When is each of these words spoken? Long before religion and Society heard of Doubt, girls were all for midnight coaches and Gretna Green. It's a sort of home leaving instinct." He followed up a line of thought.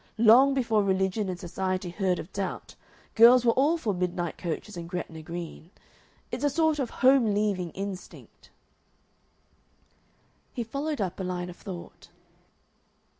Long 0.17 0.55
before 0.55 0.81
religion 0.83 1.29
and 1.29 1.39
Society 1.39 1.91
heard 1.91 2.17
of 2.17 2.33
Doubt, 2.33 2.73
girls 3.13 3.45
were 3.45 3.51
all 3.51 3.77
for 3.77 3.93
midnight 3.93 4.35
coaches 4.35 4.75
and 4.75 4.89
Gretna 4.89 5.21
Green. 5.21 5.69
It's 6.31 6.43
a 6.43 6.49
sort 6.49 6.79
of 6.79 6.89
home 7.05 7.35
leaving 7.35 7.69
instinct." 7.73 8.49
He 10.55 10.63
followed 10.63 11.01
up 11.01 11.19
a 11.19 11.23
line 11.23 11.51
of 11.51 11.55
thought. 11.57 12.07